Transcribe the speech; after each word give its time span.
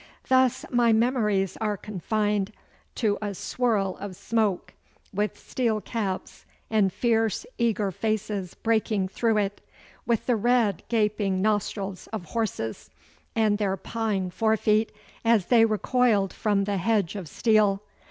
Thus 0.29 0.65
my 0.71 0.91
memories 0.91 1.57
are 1.57 1.77
confined 1.77 2.53
to 2.95 3.19
a 3.21 3.35
swirl 3.35 3.97
of 3.97 4.15
smoke 4.15 4.73
with 5.13 5.37
steel 5.37 5.79
caps 5.79 6.43
and 6.71 6.91
fierce, 6.91 7.45
eager 7.59 7.91
faces 7.91 8.55
breaking 8.55 9.09
through 9.09 9.37
it, 9.37 9.61
with 10.07 10.25
the 10.25 10.35
red 10.35 10.81
gaping 10.89 11.39
nostrils 11.39 12.07
of 12.07 12.25
horses 12.25 12.89
and 13.35 13.59
their 13.59 13.77
pawing 13.77 14.31
fore 14.31 14.57
feet 14.57 14.91
as 15.23 15.45
they 15.45 15.65
recoiled 15.65 16.33
from 16.33 16.63
the 16.63 16.77
hedge 16.77 17.15
of 17.15 17.27
steel. 17.29 17.83